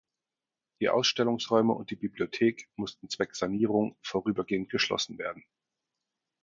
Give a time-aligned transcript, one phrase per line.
[0.79, 5.43] Die Ausstellungsräume und die Bibliothek mussten zwecks Sanierung vorübergehend geschlossen werden.